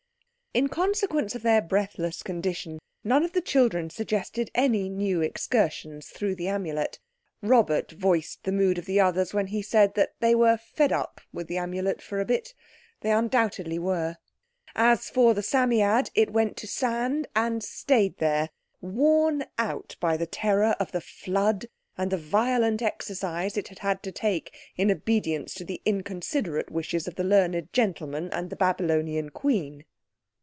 In 0.53 0.67
consequence 0.67 1.33
of 1.33 1.43
their 1.43 1.61
breathless 1.61 2.21
condition 2.21 2.79
none 3.05 3.23
of 3.23 3.31
the 3.31 3.39
children 3.39 3.89
suggested 3.89 4.51
any 4.53 4.89
new 4.89 5.21
excursions 5.21 6.09
through 6.09 6.35
the 6.35 6.49
Amulet. 6.49 6.99
Robert 7.41 7.93
voiced 7.93 8.43
the 8.43 8.51
mood 8.51 8.77
of 8.77 8.83
the 8.83 8.99
others 8.99 9.33
when 9.33 9.47
he 9.47 9.61
said 9.61 9.93
that 9.93 10.11
they 10.19 10.35
were 10.35 10.57
"fed 10.57 10.91
up" 10.91 11.21
with 11.31 11.49
Amulet 11.49 12.01
for 12.01 12.19
a 12.19 12.25
bit. 12.25 12.53
They 12.99 13.11
undoubtedly 13.11 13.79
were. 13.79 14.17
As 14.75 15.09
for 15.09 15.33
the 15.33 15.41
Psammead, 15.41 16.09
it 16.15 16.33
went 16.33 16.57
to 16.57 16.67
sand 16.67 17.29
and 17.33 17.63
stayed 17.63 18.17
there, 18.17 18.49
worn 18.81 19.45
out 19.57 19.95
by 20.01 20.17
the 20.17 20.27
terror 20.27 20.75
of 20.81 20.91
the 20.91 20.99
flood 20.99 21.67
and 21.97 22.11
the 22.11 22.17
violent 22.17 22.81
exercise 22.81 23.55
it 23.55 23.69
had 23.69 23.79
had 23.79 24.03
to 24.03 24.11
take 24.11 24.53
in 24.75 24.91
obedience 24.91 25.53
to 25.53 25.63
the 25.63 25.81
inconsiderate 25.85 26.69
wishes 26.69 27.07
of 27.07 27.15
the 27.15 27.23
learned 27.23 27.71
gentleman 27.71 28.29
and 28.33 28.49
the 28.49 28.57
Babylonian 28.57 29.29
queen. 29.29 29.85